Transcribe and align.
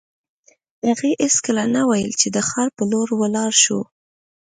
هغې 0.87 1.11
هېڅکله 1.21 1.63
نه 1.75 1.81
ویل 1.89 2.11
چې 2.21 2.27
د 2.35 2.37
ښار 2.47 2.69
په 2.77 2.83
لور 2.91 3.07
ولاړ 3.19 3.51
شو 3.63 3.79